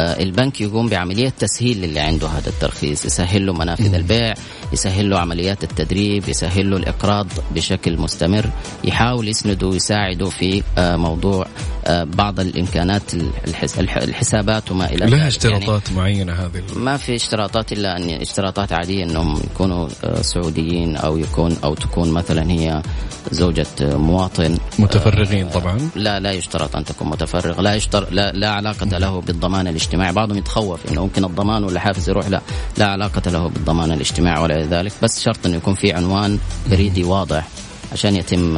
[0.00, 3.04] البنك يقوم بعملية تسهيل للي عنده هذا الترخيص.
[3.04, 4.34] يسهل له منافذ البيع
[4.72, 8.50] يسهل له عمليات التدريب يسهل له الإقراض بشكل مستمر
[8.84, 11.46] يحاول يسنده ويساعده في آه، موضوع
[11.79, 13.14] آه، بعض الإمكانات
[13.48, 15.08] الحس- الح- الحسابات وما إلى ذلك.
[15.10, 20.22] لها يعني اشتراطات معينة هذه؟ ما في اشتراطات إلا أن اشتراطات عادية إنهم يكونوا آه،
[20.22, 22.82] سعوديين أو يكون أو تكون مثلا هي
[23.30, 24.58] زوجة آه، مواطن.
[24.78, 27.60] متفرغين طبعا؟ لا لا يشترط أن تكون متفرغ.
[27.60, 30.12] لا يشتر لا, لا علاقة له بالضمان الاجتماعي.
[30.12, 32.28] بعضهم يتخوف إنه ممكن الضمان ولا حافز يروح.
[32.28, 32.40] لا
[32.78, 34.92] لا علاقة له بالضمان الاجتماعي ولا ذلك.
[35.02, 36.38] بس شرط إنه يكون في عنوان
[36.70, 37.48] بريدي واضح.
[37.92, 38.56] عشان يتم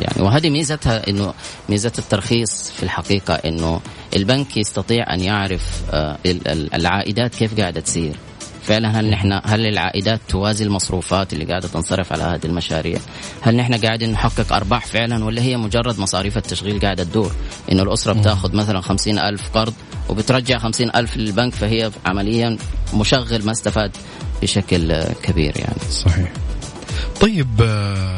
[0.00, 1.34] يعني وهذه ميزتها إنه
[1.68, 3.80] ميزة الترخيص في الحقيقة إنه
[4.16, 8.16] البنك يستطيع أن يعرف آه، ال- ال- العائدات كيف قاعدة تصير
[8.62, 12.98] فعلا هل نحن هل العائدات توازي المصروفات اللي قاعدة تنصرف على هذه المشاريع؟
[13.40, 17.32] هل نحن قاعدين نحقق أرباح فعلا ولا هي مجرد مصاريف التشغيل قاعدة تدور؟
[17.72, 19.74] إنه الأسرة بتاخذ مثلا خمسين ألف قرض
[20.08, 22.58] وبترجع خمسين ألف للبنك فهي عمليا
[22.94, 23.96] مشغل ما استفاد
[24.42, 25.90] بشكل كبير يعني.
[25.90, 26.32] صحيح
[27.20, 28.15] طيب آه،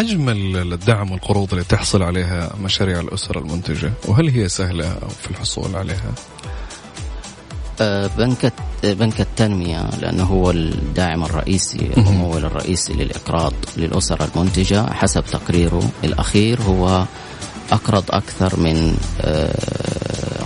[0.00, 5.76] حجم ال- الدعم والقروض اللي تحصل عليها مشاريع الأسرة المنتجة وهل هي سهلة في الحصول
[5.76, 6.12] عليها؟
[7.80, 8.52] آه، بنك
[8.84, 14.92] بنك التنمية لأنه هو الداعم الرئيسي الممول الرئيسي للإقراض للأسر المنتجة.
[14.92, 17.04] حسب تقريره الأخير هو
[17.72, 19.54] أقرض أكثر من آه،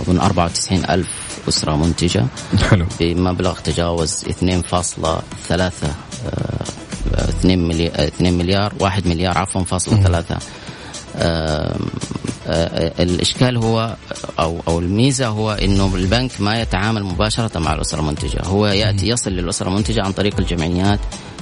[0.01, 1.09] أظن 94 ألف
[1.49, 2.25] أسرة منتجة.
[2.69, 2.85] حلو.
[2.99, 5.87] بمبلغ تجاوز 2.3
[7.15, 10.37] 2 مليار 2 مليار 1 مليار عفوا فاصلة ثلاثة.
[11.17, 11.79] آم،
[12.47, 13.95] آه، الإشكال هو
[14.39, 19.31] أو أو الميزة هو إنه البنك ما يتعامل مباشرة مع الأسرة المنتجة، هو يأتي يصل
[19.31, 20.99] للأسرة المنتجة عن طريق الجمعيات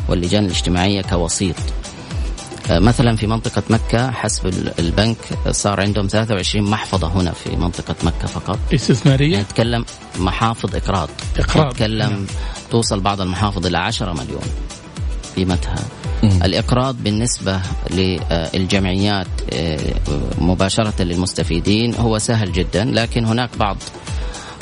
[0.09, 1.55] واللجان الاجتماعية كوسيط.
[2.71, 5.17] آه، مثلا في منطقة مكة حسب ال- البنك
[5.51, 8.59] صار عندهم 23 محفظة هنا في منطقة مكة فقط.
[8.73, 9.85] استثمارية؟ نتكلم
[10.19, 11.09] محافظ إقراض.
[11.39, 11.71] إقراض.
[11.73, 12.27] نتكلم
[12.71, 14.41] توصل بعض المحافظ إلى 10 مليون.
[15.35, 15.75] قيمتها
[16.23, 19.79] الإقراض بالنسبة للجمعيات آه،
[20.37, 23.77] مباشرة للمستفيدين هو سهل جدا لكن هناك بعض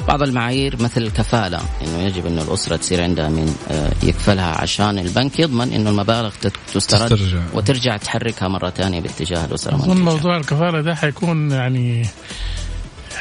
[0.07, 5.39] بعض المعايير مثل الكفالة إنه يجب إنه الأسرة تصير عندها من آه، يكفلها عشان البنك
[5.39, 6.31] يضمن إنه المبالغ
[6.73, 7.39] تسترد تسترجع.
[7.53, 10.01] وترجع تحركها مرة ثانية باتجاه الأسرة أظن.
[10.01, 12.05] موضوع الكفالة ده حيكون يعني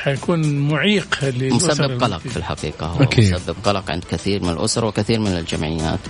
[0.03, 2.19] حيكون معيق مسبب قلق.
[2.19, 3.35] في الحقيقة هو أكيد.
[3.35, 6.01] مسبب قلق عند كثير من الأسر وكثير من الجمعيات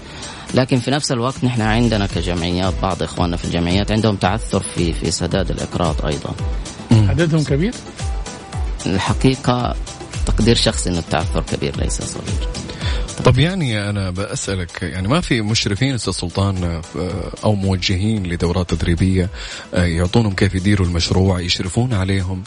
[0.55, 5.11] لكن في نفس الوقت نحن عندنا كجمعيات بعض إخواننا في الجمعيات عندهم تعثر في في
[5.11, 6.35] سداد الإقراض أيضا.
[6.93, 7.75] عددهم كبير؟
[8.87, 9.75] الحقيقة
[10.27, 12.49] تقدير شخصي أن التعثر كبير ليس صغير.
[13.25, 19.29] طب يعني أنا بسألك يعني ما في مشرفين أستاذ سلطان آه، أو موجهين لدورات تدريبية
[19.75, 22.43] آه، يعطونهم كيف يديروا المشروع يشرفون عليهم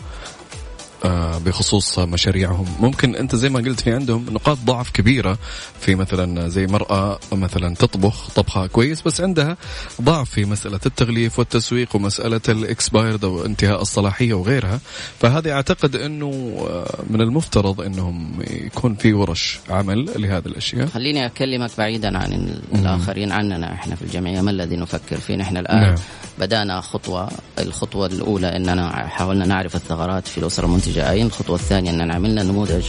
[1.46, 2.66] بخصوص مشاريعهم.
[2.80, 5.38] ممكن أنت زي ما قلت في عندهم نقاط ضعف كبيرة
[5.80, 9.58] في مثلا زي مرأة مثلا تطبخ طبخها كويس بس عندها
[10.02, 14.80] ضعف في مسألة التغليف والتسويق ومسألة الاكسبايرد أو انتهاء الصلاحية وغيرها.
[15.20, 20.88] فهذه أعتقد أنه آه، من المفترض أنهم يكون في ورش عمل لهذه الأشياء.
[20.88, 25.58] خليني أكلمك بعيدا عن ال- الآخرين عننا إحنا في الجمعية ما الذي نفكر فيه؟ نحن
[25.58, 25.96] الآن نعم.
[26.39, 30.93] بدأنا خطوة الخطوة الأولى أننا حاولنا نعرف الثغرات في الأسرة المنتجة.
[30.98, 32.84] أين الخطوة الثانية أننا عملنا نموذج.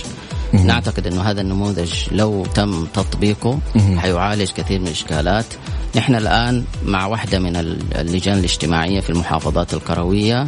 [0.52, 3.58] نعتقد أنه هذا النموذج لو تم تطبيقه
[3.96, 5.44] حيعالج كثير من الإشكالات.
[5.96, 10.46] نحن الآن مع واحدة من ال- اللجان الاجتماعية في المحافظات القروية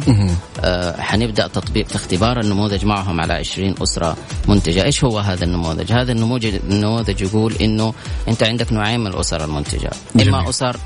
[0.59, 4.17] آه، حنبدأ تطبيق اختبار النموذج معهم على 20 أسرة
[4.47, 4.83] منتجة.
[4.83, 7.93] إيش هو هذا النموذج؟ هذا النموذج النموذج يقول إنه
[8.27, 9.89] أنت عندك نوعين من الأسر المنتجة.
[10.15, 10.27] جميل.
[10.35, 10.77] إما أسر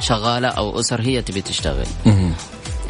[0.00, 1.86] شغالة أو أسر هي تبي تشتغل.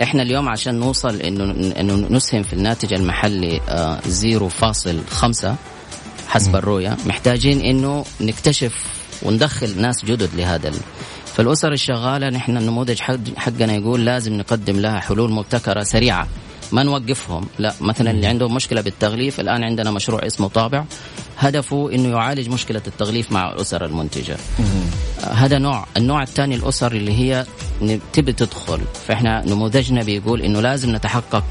[0.03, 1.45] إحنا اليوم عشان نوصل إنه
[1.81, 5.55] إنه نسهم في الناتج المحلي آه، 0.5
[6.29, 6.97] حسب الرؤية.
[7.07, 8.85] محتاجين إنه نكتشف
[9.23, 10.81] وندخل ناس جدد لهذا ال-
[11.37, 16.29] فالأسر الشغالة نحن النموذج حق- حقنا يقول لازم نقدم لها حلول مبتكرة سريعة.
[16.73, 17.47] ما نوقفهم.
[17.59, 20.85] لا مثلا اللي عندهم مشكلة بالتغليف الآن عندنا مشروع اسمه طابع.
[21.39, 24.37] هدفه إنه يعالج مشكلة التغليف مع الأسر المنتجة.
[25.31, 25.87] هذا نوع.
[25.97, 27.47] النوع الثاني الأسر اللي هي
[28.13, 28.81] تبي تدخل.
[29.07, 31.45] فإحنا نموذجنا بيقول إنه لازم نتحقق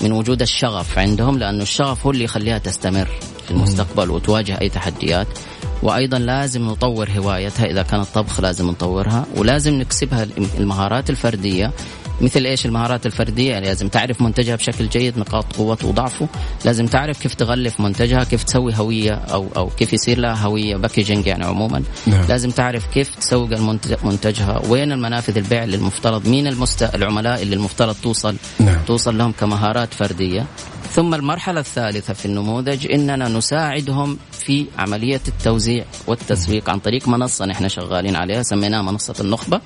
[0.00, 3.08] من وجود الشغف عندهم لأنه الشغف هو اللي يخليها تستمر
[3.44, 5.26] في المستقبل وتواجه أي تحديات.
[5.82, 7.66] وأيضا لازم نطور هوايتها.
[7.66, 11.72] إذا كانت طبخ لازم نطورها ولازم نكسبها الم- المهارات الفردية
[12.22, 16.28] مثل إيش المهارات الفردية يعني لازم تعرف منتجها بشكل جيد نقاط قوته وضعفه
[16.64, 21.26] لازم تعرف كيف تغلف منتجها كيف تسوي هوية أو أو كيف يصير لها هوية باكجينج
[21.26, 22.26] يعني عموما نعم.
[22.28, 26.82] لازم تعرف كيف تسوق المنتج منتجها وين المنافذ البيع اللي المفترض مين المست...
[26.82, 28.78] العملاء اللي المفترض توصل نعم.
[28.86, 30.46] توصل لهم كمهارات فردية
[30.92, 37.68] ثم المرحلة الثالثة في النموذج إننا نساعدهم في عملية التوزيع والتسويق عن طريق منصة نحن
[37.68, 39.60] شغالين عليها سميناها منصة النخبة.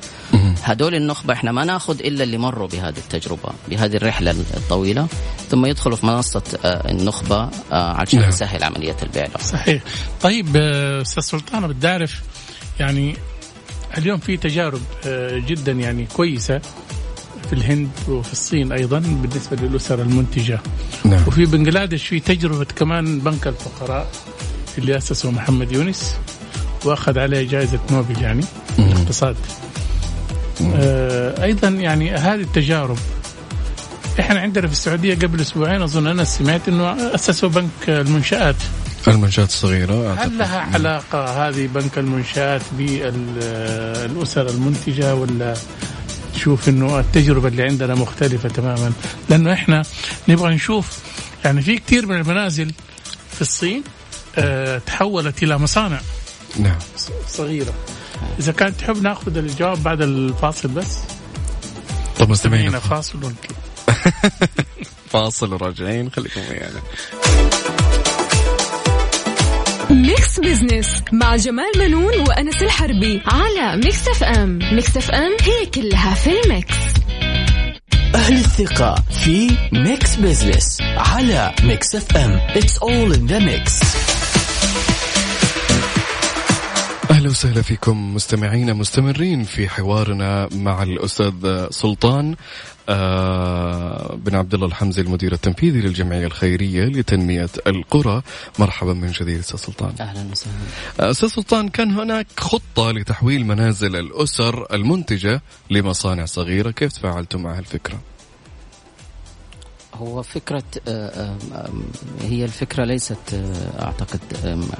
[0.63, 5.07] هدول النخبة إحنا ما ناخذ إلا اللي مروا بهذه التجربة بهذه الرحلة الطويلة
[5.51, 8.29] ثم يدخلوا في منصة آه، النخبة آه، عشان نعم.
[8.29, 9.25] نسهل عملية البيع.
[9.25, 9.39] لهم.
[9.39, 9.83] صحيح.
[10.23, 12.23] طيب آه، أستاذ سلطان بدي أعرف
[12.81, 13.17] يعني
[13.99, 14.81] اليوم في تجارب
[15.47, 16.61] جدا يعني كويسة
[17.47, 20.61] في الهند وفي الصين أيضا بالنسبة للأسر المنتجة.
[21.05, 21.23] نعم.
[21.27, 24.07] وفي بنغلاديش في تجربة كمان بنك الفقراء.
[24.79, 26.17] اللي أسسه محمد يونس
[26.85, 28.43] وأخذ عليه جائزة نوبل يعني
[28.77, 29.37] في الاقتصاد.
[30.75, 32.99] آه، أيضا يعني هذه التجارب
[34.21, 38.57] إحنا عندنا في السعودية قبل أسبوعين أظن أنا سمعت إنه أسسوا بنك المنشآت.
[39.09, 45.55] المنشآت الصغيرة هل لها علاقة هذه بنك المنشآت بالأسر المنتجة ولا
[46.35, 48.93] تشوف إنه التجربة اللي عندنا مختلفة تماما؟
[49.31, 49.83] لأنه إحنا
[50.29, 50.99] نبغى نشوف
[51.45, 52.73] يعني في كثير من المنازل
[53.35, 54.06] في الصين آه،
[54.87, 56.01] تحولت إلى مصانع.
[56.59, 56.79] نعم.
[56.97, 57.73] ص- صغيرة.
[58.39, 60.99] إذا كانت تحب ناخذ الجواب بعد الفاصل بس.
[62.19, 62.79] طب مستمعين.
[62.79, 63.19] فاصل.
[65.13, 66.81] فاصل وراجعين خليكم ويانا.
[69.91, 74.59] Mix Business مع جمال بنون وأنس الحربي على Mix FM.
[74.73, 76.75] Mix FM هي كلها في ال Mix.
[78.15, 78.95] أهل الثقة
[79.25, 82.41] في Mix Business على Mix FM.
[82.55, 83.86] It's all in the mix.
[87.27, 92.37] أهلا وسهلا فيكم مستمعينا مستمرين في حوارنا مع الأستاذ سلطان
[92.89, 98.23] آه بن عبد الله الحمزي المدير التنفيذي للجمعية الخيرية لتنمية القرى.
[98.59, 99.95] مرحبا من جديد أستاذ سلطان.
[100.01, 100.55] أهلا وسهلا.
[101.01, 106.71] آه، أستاذ سلطان كان هناك خطة لتحويل منازل الأسر المنتجة لمصانع صغيرة.
[106.71, 108.01] كيف تفاعلتم مع هالفكرة؟
[110.01, 111.83] هو فكرة آه، آم،
[112.23, 114.21] هي الفكرة ليست آه، أعتقد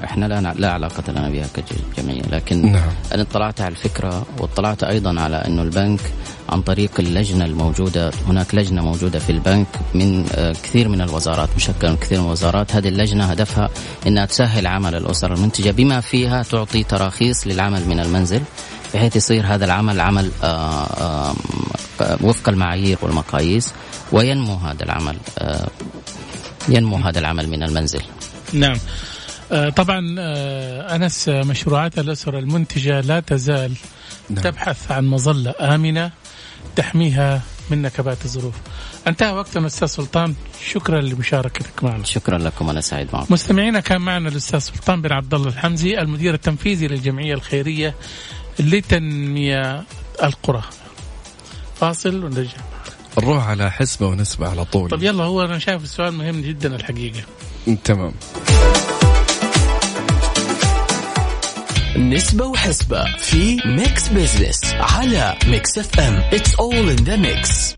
[0.03, 1.47] إحنا لا لا علاقة لنا بها
[1.97, 2.89] كجمعية لكن نعم.
[3.13, 5.99] أنا اطلعت على الفكرة واطلعت أيضا على أنه البنك
[6.49, 11.89] عن طريق اللجنة الموجودة هناك لجنة موجودة في البنك من آه، كثير من الوزارات مشكلة
[11.91, 13.69] من كثير من الوزارات هذه اللجنة هدفها
[14.07, 18.41] أنها تسهل عمل الأسر المنتجة بما فيها تعطي تراخيص للعمل من المنزل
[18.93, 21.33] بحيث يصير هذا العمل عمل آه،
[22.21, 23.73] وفق المعايير والمقاييس
[24.11, 25.67] وينمو هذا العمل آه،
[26.69, 28.01] ينمو هذا العمل من المنزل
[28.53, 28.77] نعم
[29.51, 33.73] آه، طبعا آه، أنس مشروعات الأسر المنتجة لا تزال
[34.29, 34.43] نعم.
[34.43, 36.11] تبحث عن مظلة آمنة
[36.75, 38.55] تحميها من نكبات الظروف.
[39.07, 40.35] انتهى وقتنا أستاذ سلطان
[40.67, 42.03] شكرا لمشاركتك معنا.
[42.03, 46.33] شكرا لكم أنا سعيد معكم مستمعينا كان معنا الأستاذ سلطان بن عبد الله الحمزي المدير
[46.33, 47.95] التنفيذي للجمعية الخيرية
[48.59, 49.83] لتنمية
[50.23, 50.63] القرى.
[51.79, 52.57] فاصل ونرجع.
[53.17, 57.21] نروح على حسبة ونسبة على طول طب يلا هو أنا شايف السؤال مهم جدا الحقيقة.
[57.83, 58.13] تمام
[61.97, 67.75] نسبة وحسبة في Mix Business على Mix FM It's all in the mix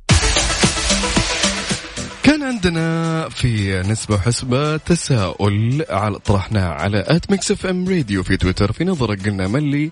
[2.29, 8.71] كان عندنا في نسبة وحسبة تساؤل على طرحناه على at Mix FM Radio في تويتر
[8.71, 9.91] في نظرك قلنا ما اللي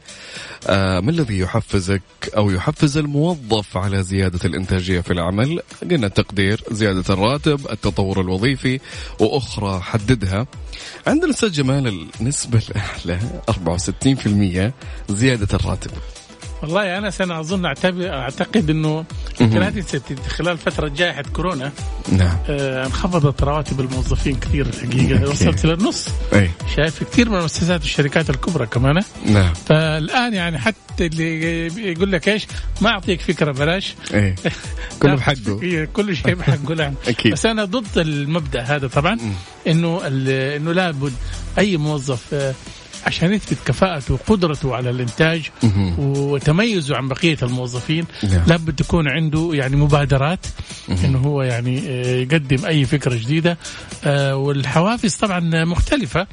[0.67, 2.02] آه ما الذي يحفزك
[2.38, 8.80] أو يحفز الموظف على زيادة الإنتاجية في العمل؟ قلنا التقدير، زيادة الراتب، التطور الوظيفي
[9.19, 10.47] وأخرى حددها.
[11.08, 13.19] عندنا أستاذ جمال النسبة الأعلى
[13.50, 14.73] 64%
[15.10, 15.91] زيادة الراتب.
[16.62, 19.06] والله أنا أنا أظن اعتبر أعتقد إنه
[19.88, 21.72] ست- خلال فترة جائحه كورونا
[22.12, 22.38] نعم.
[22.50, 25.30] آه، انخفضت رواتب الموظفين كثير الحقيقة.
[25.30, 26.52] وصلت للنص أي.
[26.76, 29.04] شايف كثير من المؤسسات والشركات الكبرى كمان.
[29.26, 29.54] نعم.
[29.54, 32.48] فالآن يعني حتى اللي يقول لك إيش
[32.82, 33.96] ما أعطيك فكرة بلاش.
[34.13, 34.36] أي.
[35.02, 35.60] كله بحقه.
[35.63, 36.93] هي كل شيء بحقه نعم.
[37.08, 37.32] أكيد.
[37.32, 39.17] بس أنا ضد المبدأ هذا طبعا
[39.67, 41.13] إنه إنه لابد
[41.58, 42.54] أي موظف آه،
[43.08, 45.50] عشان يثبت كفاءته وقدرته على الإنتاج.
[45.98, 48.43] وتميزه عن بقية الموظفين نعم.
[48.48, 50.46] لابد تكون عنده يعني مبادرات
[51.04, 53.58] إنه هو يعني آه، يقدم أي فكرة جديدة.
[54.04, 56.28] آه، والحوافز طبعا مختلفة.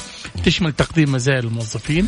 [0.45, 2.07] تشمل تقديم مزايا للموظفين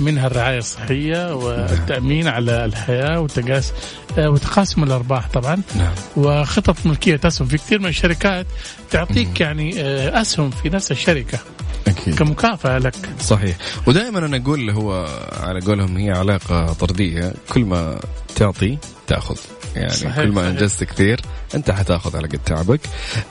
[0.00, 3.72] منها الرعاية الصحية والتأمين على الحياة وتقاس
[4.18, 5.62] آه، وتقاسم الأرباح طبعا.
[5.76, 5.92] نعم.
[6.16, 8.46] وخطط ملكية أسهم في كثير من الشركات
[8.90, 9.74] تعطيك يعني
[10.20, 11.38] أسهم في نفس الشركة.
[11.88, 12.14] أكيد.
[12.14, 12.94] كمكافأة لك.
[13.20, 13.56] صحيح.
[13.86, 15.06] ودائما أنا أقول اللي هو
[15.40, 17.34] على قولهم هي علاقة طردية.
[17.52, 18.00] كل ما
[18.36, 19.36] تعطي تأخذ.
[19.76, 20.48] يعني صحيح، كل ما.
[20.48, 21.20] أنجزت كثير
[21.54, 22.80] أنت حتأخذ على قد تعبك.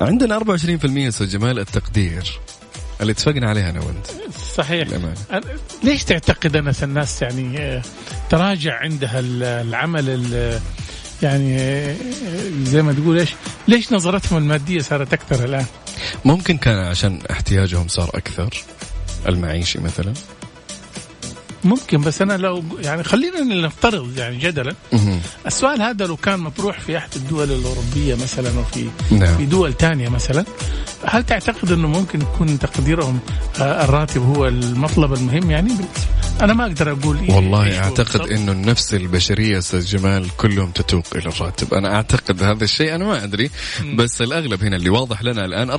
[0.02, 2.40] عندنا 24% أستاذ جمال التقدير.
[3.02, 4.08] اللي اتفقنا عليها أنا وأنت.
[4.56, 4.88] صحيح.
[4.90, 5.46] أنا-
[5.84, 7.82] ليش تعتقد أنس الناس يعني آه،
[8.30, 10.60] تراجع عندها ال- العمل ال-
[11.24, 11.58] يعني
[12.64, 13.30] زي ما تقول إيش
[13.68, 15.66] ليش نظرتهم المادية صارت أكثر الآن؟
[16.26, 18.64] ممكن كان عشان احتياجهم صار أكثر
[19.28, 20.14] المعيشي مثلا.
[21.66, 24.76] ممكن بس أنا لو يعني خلينا نفترض يعني جدلا.
[25.48, 29.38] السؤال هذا لو كان مطروح في أحد الدول الأوروبية مثلا وفي نعم.
[29.38, 30.46] في دول ثانية مثلا
[31.06, 33.20] هل تعتقد إنه ممكن يكون تقديرهم
[33.60, 35.74] آه، الراتب هو المطلب المهم يعني
[36.42, 38.32] أنا ما أقدر أقول إيه والله هو أعتقد.
[38.32, 43.24] إنه النفس البشرية أستاذ جمال كلهم تتوق إلى الراتب أنا أعتقد هذا الشيء أنا ما
[43.24, 43.50] أدري
[43.96, 45.78] بس الأغلب هنا اللي واضح لنا الآن 64%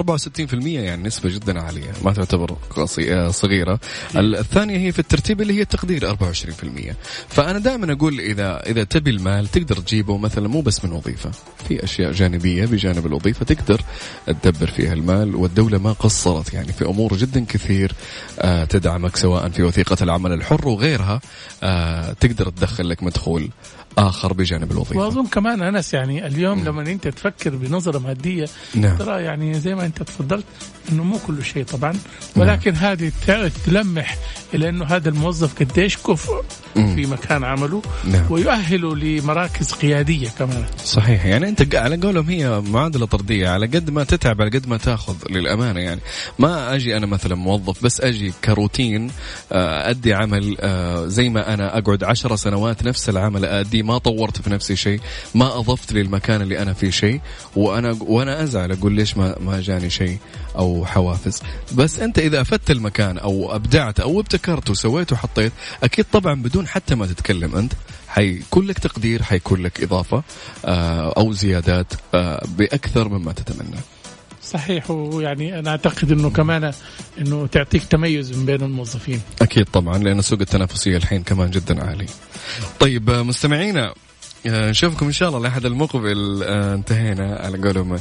[0.67, 3.81] يعني نسبة جدا عالية ما تعتبر آه، صغيرة
[4.17, 6.95] الثانية هي في الترتيب اللي هي التقدير 24%
[7.29, 11.31] فأنا دائما أقول إذا إذا تبي المال تقدر تجيبه مثلا مو بس من وظيفة.
[11.69, 13.81] في أشياء جانبية بجانب الوظيفة تقدر
[14.27, 17.93] تدبر فيها المال والدولة ما قصرت يعني في أمور جدا كثير
[18.39, 21.21] آه، تدعمك سواء في وثيقة العمل الحر وغيرها
[21.63, 23.51] آه، تقدر تدخل لك مدخول
[23.99, 28.97] آخر بجانب الوظيفة وأظن كمان أنس يعني اليوم لما أنت تفكر بنظرة مادية نعم.
[28.97, 30.45] ترى يعني زي ما أنت تفضلت
[30.93, 31.95] إنه مو كل شيء طبعا
[32.37, 34.17] ولكن هذه ت- تلمح
[34.55, 36.33] إلى إنه هذا الموظف قديش كفء.
[36.75, 38.25] في مكان عمله نعم.
[38.31, 44.05] ويؤهله لمراكز قيادية كمان صحيح يعني أنت على قولهم هي معادلة طردية على قد ما
[44.05, 46.01] تتعب على قد ما تأخذ للأمانة يعني
[46.39, 49.11] ما أجي أنا مثلا موظف بس أجي كروتين
[49.53, 54.43] آه، أدي عمل آه، زي ما أنا أقعد عشر سنوات نفس العمل أدي ما طورت
[54.43, 55.01] في نفسي شيء
[55.35, 57.21] ما أضفت للمكان اللي أنا فيه شيء
[57.57, 60.19] وأنا وأنا أزعل أقول ليش ما ما جاني شيء
[60.59, 61.43] أو حوافز.
[61.75, 66.95] بس أنت إذا أفدت المكان أو أبدعت أو ابتكرت وسويت وحطيت أكيد طبعا بدون حتى
[66.95, 67.73] ما تتكلم أنت
[68.09, 70.23] حيكون لك تقدير حيكون لك إضافة
[70.65, 73.81] آه، أو زيادات آه، بأكثر مما تتمنى.
[74.55, 76.73] صحيح ويعني أنا أعتقد إنه كمان
[77.21, 79.21] إنه تعطيك تميز من بين الموظفين.
[79.43, 82.07] أكيد طبعا لأن سوق التنافسية الحين كمان جدا عالي.
[82.81, 83.95] طيب مستمعينا
[84.47, 86.43] نشوفكم إن شاء الله الاحد المقبل.
[86.43, 87.99] آه، انتهينا على قولهم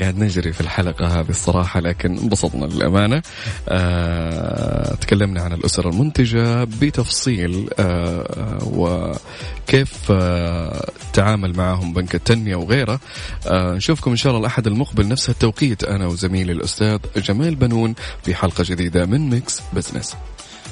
[0.00, 3.22] قاعد نجري في الحلقة هذه الصراحة لكن انبسطنا للأمانة.
[3.68, 13.00] آه، تكلمنا عن الاسر المنتجة بتفصيل آه، وكيف آه، تعامل معهم بنك التنمية وغيره.
[13.46, 15.08] آه، نشوفكم إن شاء الله الاحد المقبل.
[15.08, 17.94] نفس التوقيت أنا وزميلي الأستاذ جمال بنون
[18.24, 20.16] في حلقة جديدة من Mix Business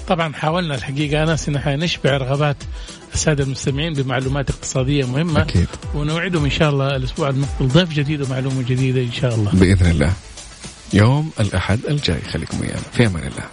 [0.08, 1.22] طبعا حاولنا الحقيقة.
[1.22, 2.56] انس ان نشبع رغبات
[3.14, 5.42] الساده المستمعين بمعلومات اقتصادية مهمة.
[5.42, 5.68] أكيد.
[5.94, 9.50] ونوعدهم إن شاء الله الأسبوع المقبل ضيف جديد ومعلومة جديدة إن شاء الله.
[9.50, 10.12] بإذن الله.
[10.92, 12.20] يوم الأحد الجاي.
[12.32, 12.82] خليكم ويانا.
[12.92, 13.44] في أمان الله.